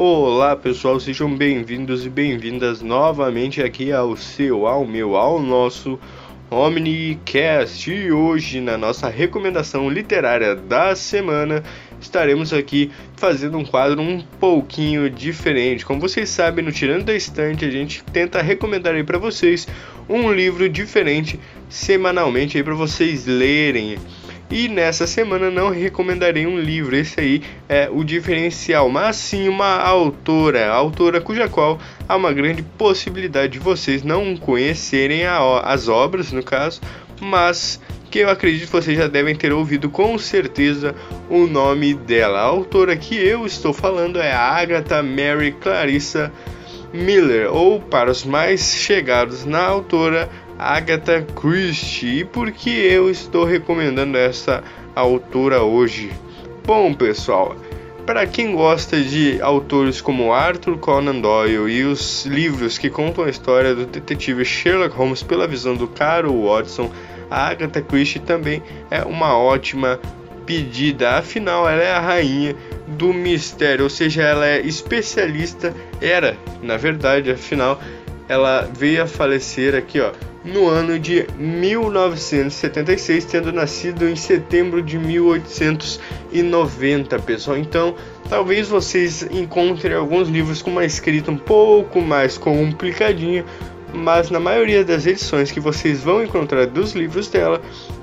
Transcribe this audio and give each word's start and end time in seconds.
Olá 0.00 0.54
pessoal, 0.54 1.00
sejam 1.00 1.34
bem-vindos 1.34 2.06
e 2.06 2.08
bem-vindas 2.08 2.80
novamente 2.80 3.60
aqui 3.60 3.90
ao 3.90 4.16
seu, 4.16 4.64
ao 4.64 4.86
meu, 4.86 5.16
ao 5.16 5.42
nosso 5.42 5.98
Omnicast. 6.48 7.90
E 7.90 8.12
hoje, 8.12 8.60
na 8.60 8.78
nossa 8.78 9.08
recomendação 9.08 9.90
literária 9.90 10.54
da 10.54 10.94
semana, 10.94 11.64
estaremos 12.00 12.52
aqui 12.52 12.92
fazendo 13.16 13.58
um 13.58 13.64
quadro 13.64 14.00
um 14.00 14.22
pouquinho 14.38 15.10
diferente. 15.10 15.84
Como 15.84 16.00
vocês 16.00 16.28
sabem, 16.28 16.64
no 16.64 16.70
Tirando 16.70 17.06
da 17.06 17.16
Estante, 17.16 17.64
a 17.64 17.70
gente 17.70 18.04
tenta 18.04 18.40
recomendar 18.40 18.94
aí 18.94 19.02
para 19.02 19.18
vocês 19.18 19.66
um 20.08 20.32
livro 20.32 20.68
diferente 20.68 21.40
semanalmente 21.68 22.56
aí 22.56 22.62
para 22.62 22.74
vocês 22.76 23.26
lerem. 23.26 23.98
E 24.50 24.66
nessa 24.66 25.06
semana 25.06 25.50
não 25.50 25.70
recomendarei 25.70 26.46
um 26.46 26.58
livro, 26.58 26.96
esse 26.96 27.20
aí 27.20 27.42
é 27.68 27.88
o 27.92 28.02
diferencial, 28.02 28.88
mas 28.88 29.16
sim 29.16 29.46
uma 29.46 29.76
autora, 29.76 30.70
autora 30.70 31.20
cuja 31.20 31.48
qual 31.48 31.78
há 32.08 32.16
uma 32.16 32.32
grande 32.32 32.62
possibilidade 32.62 33.52
de 33.52 33.58
vocês 33.58 34.02
não 34.02 34.34
conhecerem 34.38 35.26
a, 35.26 35.60
as 35.60 35.86
obras, 35.86 36.32
no 36.32 36.42
caso, 36.42 36.80
mas 37.20 37.78
que 38.10 38.20
eu 38.20 38.30
acredito 38.30 38.66
que 38.66 38.72
vocês 38.72 38.96
já 38.96 39.06
devem 39.06 39.34
ter 39.34 39.52
ouvido 39.52 39.90
com 39.90 40.16
certeza 40.18 40.94
o 41.28 41.46
nome 41.46 41.92
dela. 41.92 42.38
A 42.38 42.44
autora 42.44 42.96
que 42.96 43.14
eu 43.14 43.44
estou 43.44 43.74
falando 43.74 44.18
é 44.18 44.32
a 44.32 44.40
Agatha 44.40 45.02
Mary 45.02 45.52
Clarissa 45.60 46.32
Miller, 46.90 47.52
ou 47.54 47.80
para 47.80 48.10
os 48.10 48.24
mais 48.24 48.74
chegados 48.74 49.44
na 49.44 49.62
autora, 49.62 50.26
Agatha 50.58 51.22
Christie. 51.22 52.20
E 52.20 52.24
por 52.24 52.50
que 52.50 52.70
eu 52.70 53.08
estou 53.08 53.44
recomendando 53.44 54.18
essa 54.18 54.64
autora 54.94 55.62
hoje? 55.62 56.10
Bom, 56.66 56.92
pessoal, 56.92 57.56
para 58.04 58.26
quem 58.26 58.54
gosta 58.54 59.00
de 59.00 59.40
autores 59.40 60.00
como 60.00 60.32
Arthur 60.32 60.78
Conan 60.78 61.20
Doyle 61.20 61.70
e 61.70 61.84
os 61.84 62.26
livros 62.26 62.76
que 62.76 62.90
contam 62.90 63.24
a 63.24 63.30
história 63.30 63.74
do 63.74 63.86
detetive 63.86 64.44
Sherlock 64.44 64.96
Holmes 64.96 65.22
pela 65.22 65.46
visão 65.46 65.76
do 65.76 65.86
Carol 65.86 66.48
Watson, 66.48 66.90
a 67.30 67.48
Agatha 67.48 67.80
Christie 67.82 68.18
também 68.18 68.62
é 68.90 69.02
uma 69.02 69.38
ótima 69.38 70.00
pedida. 70.44 71.18
Afinal, 71.18 71.68
ela 71.68 71.82
é 71.82 71.92
a 71.92 72.00
rainha 72.00 72.56
do 72.86 73.12
mistério, 73.12 73.84
ou 73.84 73.90
seja, 73.90 74.22
ela 74.22 74.46
é 74.46 74.60
especialista, 74.60 75.74
era, 76.00 76.36
na 76.62 76.78
verdade, 76.78 77.30
afinal, 77.30 77.78
ela 78.26 78.62
veio 78.62 79.02
a 79.02 79.06
falecer 79.06 79.74
aqui, 79.74 80.00
ó, 80.00 80.12
no 80.52 80.68
ano 80.68 80.98
de 80.98 81.26
1976, 81.38 83.24
tendo 83.26 83.52
nascido 83.52 84.08
em 84.08 84.16
setembro 84.16 84.82
de 84.82 84.98
1890, 84.98 87.18
pessoal. 87.20 87.58
Então, 87.58 87.94
talvez 88.28 88.68
vocês 88.68 89.22
encontrem 89.30 89.94
alguns 89.94 90.28
livros 90.28 90.60
com 90.62 90.70
uma 90.70 90.84
escrita 90.84 91.30
um 91.30 91.36
pouco 91.36 92.00
mais 92.00 92.38
complicadinha, 92.38 93.44
mas 93.92 94.30
na 94.30 94.40
maioria 94.40 94.84
das 94.84 95.06
edições 95.06 95.50
que 95.50 95.60
vocês 95.60 96.02
vão 96.02 96.22
encontrar 96.22 96.66
dos 96.66 96.92
livros 96.92 97.28
dela, 97.28 97.60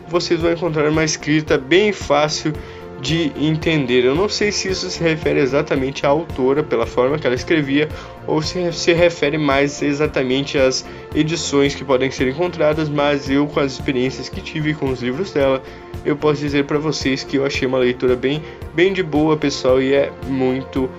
vocês 0.08 0.40
vão 0.40 0.52
encontrar 0.52 0.90
uma 0.90 1.04
escrita 1.04 1.58
bem 1.58 1.92
fácil 1.92 2.54
de 3.02 3.32
entender. 3.40 4.06
Eu 4.06 4.16
não 4.16 4.28
sei 4.30 4.52
se 4.52 4.70
isso 4.70 4.90
se 4.90 5.02
refere 5.02 5.40
exatamente 5.40 6.06
à 6.06 6.10
autora, 6.10 6.64
pela 6.64 6.86
forma 6.86 7.18
que 7.18 7.28
ela 7.28 7.36
escrevia, 7.36 7.90
ou 8.26 8.42
se 8.42 8.72
se 8.74 8.94
refere 8.94 9.38
mais 9.38 9.82
exatamente 9.82 10.58
às 10.58 10.86
edições 11.14 11.76
que 11.76 11.84
podem 11.84 12.10
ser 12.10 12.28
encontradas, 12.28 12.90
mas 12.90 13.30
eu, 13.30 13.48
com 13.48 13.60
as 13.60 13.74
experiências 13.74 14.30
que 14.30 14.42
tive 14.42 14.74
com 14.74 14.90
os 14.90 15.02
livros 15.02 15.32
dela, 15.32 15.62
eu 16.04 16.16
posso 16.16 16.42
dizer 16.42 16.66
para 16.66 16.78
vocês 16.78 17.24
que 17.24 17.38
eu 17.38 17.46
achei 17.46 17.68
uma 17.68 17.78
leitura 17.78 18.16
bem, 18.16 18.42
bem 18.74 18.94
de 18.94 19.04
boa, 19.04 19.36
pessoal, 19.38 19.82
e 19.82 19.94
é 19.94 20.12
muito 20.28 20.90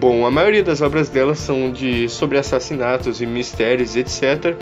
bom. 0.00 0.26
A 0.26 0.30
maioria 0.30 0.62
das 0.62 0.80
obras 0.80 1.08
dela 1.08 1.34
são 1.34 1.70
de 1.70 2.08
sobre 2.08 2.38
assassinatos 2.38 3.20
e 3.20 3.26
mistérios, 3.26 3.96
etc. 3.96 4.56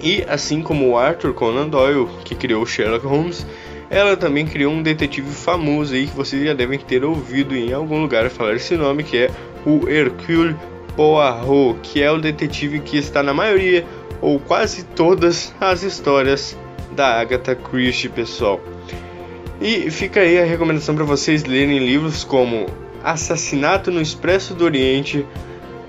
E 0.00 0.22
assim 0.28 0.62
como 0.62 0.96
Arthur 0.98 1.32
Conan 1.32 1.68
Doyle, 1.68 2.08
que 2.24 2.34
criou 2.34 2.66
Sherlock 2.66 3.06
Holmes, 3.06 3.46
ela 3.94 4.16
também 4.16 4.44
criou 4.44 4.72
um 4.72 4.82
detetive 4.82 5.30
famoso 5.30 5.94
aí 5.94 6.08
que 6.08 6.16
vocês 6.16 6.44
já 6.44 6.52
devem 6.52 6.80
ter 6.80 7.04
ouvido 7.04 7.54
em 7.54 7.72
algum 7.72 8.00
lugar 8.00 8.28
falar 8.28 8.56
esse 8.56 8.76
nome, 8.76 9.04
que 9.04 9.16
é 9.16 9.30
o 9.64 9.88
Hercule 9.88 10.56
Poirot, 10.96 11.78
que 11.80 12.02
é 12.02 12.10
o 12.10 12.18
detetive 12.18 12.80
que 12.80 12.96
está 12.96 13.22
na 13.22 13.32
maioria 13.32 13.86
ou 14.20 14.40
quase 14.40 14.84
todas 14.84 15.54
as 15.60 15.84
histórias 15.84 16.58
da 16.90 17.20
Agatha 17.20 17.54
Christie, 17.54 18.08
pessoal. 18.08 18.60
E 19.60 19.88
fica 19.92 20.18
aí 20.18 20.40
a 20.40 20.44
recomendação 20.44 20.96
para 20.96 21.04
vocês 21.04 21.44
lerem 21.44 21.78
livros 21.78 22.24
como 22.24 22.66
Assassinato 23.04 23.92
no 23.92 24.00
Expresso 24.00 24.54
do 24.54 24.64
Oriente, 24.64 25.24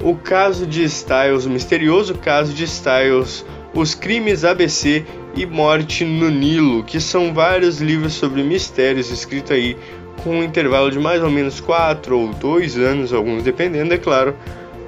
O 0.03 0.15
Caso 0.15 0.67
de 0.67 0.83
Styles, 0.83 1.45
O 1.45 1.49
Misterioso 1.49 2.13
Caso 2.13 2.53
de 2.53 2.65
Styles, 2.65 3.43
Os 3.73 3.95
Crimes 3.95 4.45
ABC 4.45 5.03
e 5.35 5.45
Morte 5.45 6.05
no 6.05 6.29
Nilo, 6.29 6.83
que 6.83 6.99
são 6.99 7.33
vários 7.33 7.81
livros 7.81 8.13
sobre 8.13 8.41
mistérios 8.41 9.11
escritos 9.11 9.51
aí 9.51 9.75
com 10.23 10.37
um 10.37 10.43
intervalo 10.43 10.89
de 10.89 10.97
mais 10.97 11.21
ou 11.21 11.29
menos 11.29 11.59
4 11.59 12.17
ou 12.17 12.33
2 12.33 12.77
anos, 12.77 13.13
alguns 13.13 13.43
dependendo, 13.43 13.93
é 13.93 13.97
claro, 13.97 14.33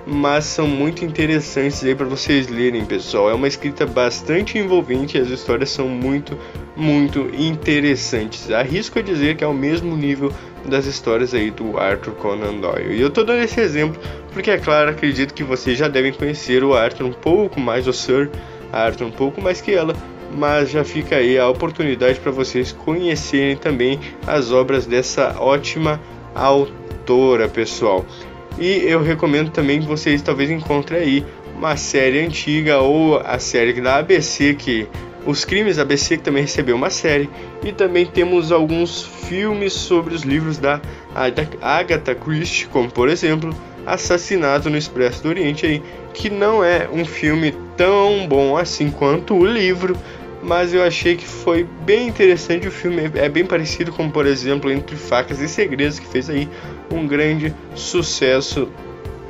mas 0.05 0.45
são 0.45 0.65
muito 0.65 1.03
interessantes 1.03 1.83
aí 1.83 1.93
para 1.93 2.05
vocês 2.05 2.47
lerem, 2.47 2.85
pessoal. 2.85 3.29
É 3.29 3.33
uma 3.33 3.47
escrita 3.47 3.85
bastante 3.85 4.57
envolvente 4.57 5.17
e 5.17 5.21
as 5.21 5.27
histórias 5.27 5.69
são 5.69 5.89
muito, 5.89 6.37
muito 6.77 7.29
interessantes. 7.37 8.49
Arrisco 8.49 8.99
a 8.99 9.01
dizer 9.01 9.35
que 9.35 9.43
é 9.43 9.47
o 9.47 9.53
mesmo 9.53 9.97
nível 9.97 10.31
das 10.65 10.85
histórias 10.85 11.33
aí 11.33 11.51
do 11.51 11.77
Arthur 11.77 12.13
Conan 12.13 12.55
Doyle. 12.61 12.95
E 12.95 13.01
eu 13.01 13.09
tô 13.09 13.23
dando 13.23 13.43
esse 13.43 13.59
exemplo 13.59 14.01
porque, 14.31 14.49
é 14.49 14.57
claro, 14.57 14.91
acredito 14.91 15.33
que 15.33 15.43
vocês 15.43 15.77
já 15.77 15.89
devem 15.89 16.13
conhecer 16.13 16.63
o 16.63 16.73
Arthur 16.73 17.05
um 17.05 17.13
pouco 17.13 17.59
mais, 17.59 17.85
o 17.85 17.91
Sir 17.91 18.29
Arthur 18.71 19.07
um 19.07 19.11
pouco 19.11 19.41
mais 19.41 19.61
que 19.61 19.71
ela, 19.73 19.93
mas 20.37 20.69
já 20.69 20.83
fica 20.83 21.15
aí 21.15 21.37
a 21.37 21.49
oportunidade 21.49 22.19
para 22.19 22.31
vocês 22.31 22.71
conhecerem 22.71 23.57
também 23.57 23.99
as 24.25 24.51
obras 24.51 24.85
dessa 24.85 25.35
ótima 25.39 25.99
autora, 26.35 27.49
pessoal. 27.49 28.05
E 28.59 28.83
eu 28.85 29.01
recomendo 29.01 29.49
também 29.49 29.81
que 29.81 29.87
vocês 29.87 30.21
talvez 30.21 30.49
encontrem 30.51 30.99
aí 30.99 31.25
uma 31.57 31.75
série 31.75 32.19
antiga 32.19 32.79
ou 32.79 33.17
a 33.17 33.39
série 33.39 33.73
da 33.81 33.97
ABC 33.97 34.53
que 34.53 34.87
os 35.25 35.43
Crimes 35.43 35.79
ABC 35.79 36.17
que 36.17 36.23
também 36.23 36.43
recebeu 36.43 36.75
uma 36.75 36.89
série 36.89 37.29
e 37.63 37.71
também 37.71 38.05
temos 38.05 38.51
alguns 38.51 39.03
filmes 39.03 39.73
sobre 39.73 40.13
os 40.13 40.21
livros 40.21 40.57
da 40.57 40.79
Agatha 41.61 42.15
Christie, 42.15 42.67
como 42.67 42.89
por 42.89 43.09
exemplo 43.09 43.53
Assassinato 43.85 44.69
no 44.69 44.77
Expresso 44.77 45.23
do 45.23 45.29
Oriente 45.29 45.65
aí, 45.65 45.83
que 46.13 46.29
não 46.29 46.63
é 46.63 46.89
um 46.91 47.05
filme 47.05 47.53
tão 47.75 48.27
bom 48.27 48.57
assim 48.57 48.89
quanto 48.91 49.33
o 49.33 49.45
livro, 49.45 49.97
mas 50.41 50.73
eu 50.73 50.83
achei 50.83 51.15
que 51.15 51.25
foi 51.25 51.67
bem 51.85 52.07
interessante 52.07 52.67
o 52.67 52.71
filme. 52.71 53.11
É 53.15 53.29
bem 53.29 53.45
parecido 53.45 53.91
com, 53.91 54.09
por 54.09 54.25
exemplo, 54.25 54.71
Entre 54.71 54.95
Facas 54.95 55.39
e 55.39 55.47
Segredos, 55.47 55.99
que 55.99 56.07
fez 56.07 56.29
aí 56.29 56.47
um 56.91 57.07
grande 57.07 57.53
sucesso. 57.75 58.69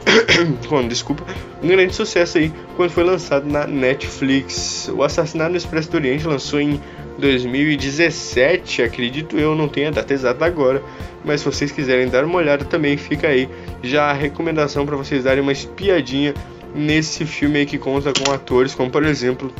quando, 0.69 0.89
desculpa, 0.89 1.23
um 1.61 1.67
grande 1.67 1.93
sucesso 1.93 2.37
aí 2.37 2.51
quando 2.75 2.91
foi 2.91 3.03
lançado 3.03 3.47
na 3.47 3.67
Netflix. 3.67 4.89
O 4.93 5.03
Assassinato 5.03 5.51
no 5.51 5.57
Expresso 5.57 5.91
do 5.91 5.97
Oriente 5.97 6.25
lançou 6.25 6.59
em 6.59 6.79
2017, 7.17 8.83
acredito 8.83 9.37
eu, 9.37 9.55
não 9.55 9.67
tenho 9.67 9.87
a 9.87 9.91
data 9.91 10.13
exata 10.13 10.45
agora, 10.45 10.83
mas 11.25 11.41
se 11.41 11.45
vocês 11.45 11.71
quiserem 11.71 12.07
dar 12.07 12.23
uma 12.23 12.37
olhada 12.37 12.63
também, 12.63 12.95
fica 12.95 13.27
aí 13.27 13.49
já 13.81 14.05
a 14.05 14.13
recomendação 14.13 14.85
para 14.85 14.95
vocês 14.95 15.23
darem 15.23 15.41
uma 15.41 15.51
espiadinha 15.51 16.33
nesse 16.75 17.25
filme 17.25 17.59
aí 17.59 17.65
que 17.65 17.77
conta 17.77 18.13
com 18.13 18.31
atores 18.31 18.75
como, 18.75 18.91
por 18.91 19.03
exemplo, 19.03 19.51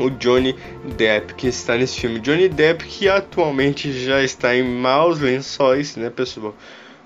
o 0.00 0.10
Johnny 0.10 0.56
Depp, 0.96 1.34
que 1.34 1.48
está 1.48 1.76
nesse 1.76 2.00
filme. 2.00 2.18
Johnny 2.20 2.48
Depp, 2.48 2.84
que 2.84 3.08
atualmente 3.08 3.92
já 3.92 4.22
está 4.22 4.56
em 4.56 4.62
maus 4.62 5.20
lençóis, 5.20 5.96
né, 5.96 6.10
pessoal? 6.10 6.56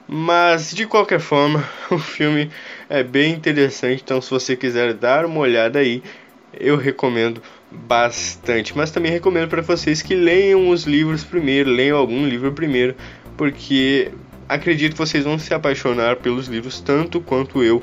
Mas 0.06 0.72
de 0.72 0.86
qualquer 0.86 1.20
forma, 1.20 1.69
o 1.90 1.98
filme 1.98 2.50
é 2.88 3.02
bem 3.02 3.32
interessante. 3.32 4.02
Então, 4.04 4.20
se 4.20 4.30
você 4.30 4.56
quiser 4.56 4.94
dar 4.94 5.24
uma 5.24 5.40
olhada 5.40 5.78
aí, 5.78 6.02
eu 6.58 6.76
recomendo 6.76 7.42
bastante. 7.70 8.76
Mas 8.76 8.90
também 8.90 9.10
recomendo 9.10 9.48
para 9.48 9.62
vocês 9.62 10.02
que 10.02 10.14
leiam 10.14 10.69
os 10.69 10.84
livros 10.84 11.24
primeiro, 11.24 11.70
leiam 11.70 11.98
algum 11.98 12.26
livro 12.26 12.52
primeiro, 12.52 12.94
porque 13.36 14.10
acredito 14.54 14.92
que 14.92 14.98
vocês 14.98 15.24
vão 15.24 15.38
se 15.38 15.52
apaixonar 15.52 16.16
pelos 16.16 16.46
livros 16.46 16.80
tanto 16.80 17.20
quanto 17.20 17.62
eu 17.62 17.82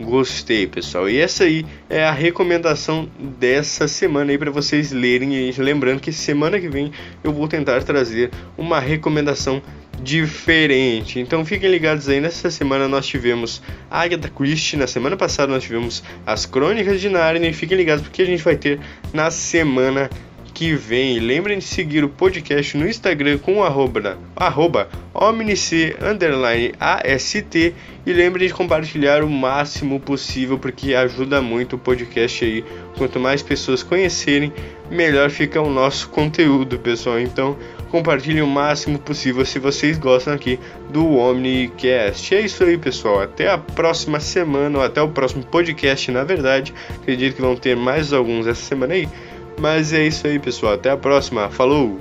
gostei, 0.00 0.66
pessoal. 0.66 1.08
E 1.08 1.18
essa 1.18 1.44
aí 1.44 1.64
é 1.88 2.04
a 2.04 2.12
recomendação 2.12 3.08
dessa 3.38 3.86
semana 3.86 4.32
aí 4.32 4.38
para 4.38 4.50
vocês 4.50 4.92
lerem. 4.92 5.34
E 5.34 5.52
lembrando 5.52 6.00
que 6.00 6.12
semana 6.12 6.58
que 6.60 6.68
vem 6.68 6.92
eu 7.22 7.32
vou 7.32 7.46
tentar 7.48 7.82
trazer 7.82 8.30
uma 8.56 8.80
recomendação 8.80 9.62
diferente. 10.02 11.20
Então 11.20 11.44
fiquem 11.44 11.70
ligados 11.70 12.08
aí. 12.08 12.20
Nessa 12.20 12.50
semana 12.50 12.88
nós 12.88 13.06
tivemos 13.06 13.62
Agatha 13.90 14.28
Christie, 14.28 14.76
na 14.76 14.86
semana 14.86 15.16
passada 15.16 15.52
nós 15.52 15.62
tivemos 15.62 16.02
as 16.26 16.46
Crônicas 16.46 17.00
de 17.00 17.08
Narnia. 17.08 17.50
E 17.50 17.52
fiquem 17.52 17.76
ligados 17.76 18.02
porque 18.02 18.22
a 18.22 18.26
gente 18.26 18.42
vai 18.42 18.56
ter 18.56 18.80
na 19.12 19.30
semana 19.30 20.10
que 20.52 20.74
vem. 20.74 21.18
Lembrem 21.18 21.58
de 21.58 21.64
seguir 21.64 22.04
o 22.04 22.08
podcast 22.08 22.76
no 22.76 22.88
Instagram 22.88 23.38
com 23.38 23.62
arroba, 23.62 24.18
arroba 24.36 24.88
omnic, 25.14 25.94
AST 26.78 27.74
e 28.04 28.12
lembrem 28.12 28.48
de 28.48 28.54
compartilhar 28.54 29.22
o 29.22 29.30
máximo 29.30 30.00
possível 30.00 30.58
porque 30.58 30.94
ajuda 30.94 31.40
muito 31.40 31.76
o 31.76 31.78
podcast 31.78 32.44
aí. 32.44 32.64
Quanto 32.96 33.18
mais 33.18 33.42
pessoas 33.42 33.82
conhecerem, 33.82 34.52
melhor 34.90 35.30
fica 35.30 35.60
o 35.60 35.70
nosso 35.70 36.08
conteúdo, 36.08 36.78
pessoal. 36.78 37.18
Então, 37.18 37.56
compartilhem 37.90 38.42
o 38.42 38.46
máximo 38.46 38.98
possível 38.98 39.44
se 39.44 39.58
vocês 39.58 39.98
gostam 39.98 40.34
aqui 40.34 40.58
do 40.90 41.16
Omnicast. 41.16 42.34
É 42.34 42.40
isso 42.40 42.64
aí, 42.64 42.76
pessoal. 42.78 43.20
Até 43.20 43.50
a 43.50 43.58
próxima 43.58 44.18
semana, 44.18 44.78
ou 44.78 44.84
até 44.84 45.00
o 45.00 45.08
próximo 45.08 45.44
podcast, 45.44 46.10
na 46.10 46.24
verdade. 46.24 46.74
Acredito 46.90 47.36
que 47.36 47.42
vão 47.42 47.54
ter 47.54 47.76
mais 47.76 48.12
alguns 48.12 48.46
essa 48.46 48.62
semana 48.62 48.94
aí. 48.94 49.08
Mas 49.62 49.92
é 49.92 50.04
isso 50.04 50.26
aí, 50.26 50.40
pessoal. 50.40 50.74
Até 50.74 50.90
a 50.90 50.96
próxima. 50.96 51.48
Falou! 51.48 51.96